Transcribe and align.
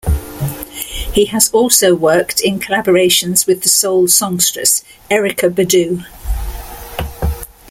He 1.13 1.25
has 1.25 1.51
also 1.51 1.93
worked 1.93 2.39
in 2.41 2.57
collaborations 2.59 3.45
with 3.45 3.69
soul 3.69 4.07
songstress 4.07 4.83
Erykah 5.11 5.51
Badu. 5.53 6.05